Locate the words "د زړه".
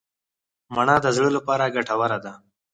1.03-1.29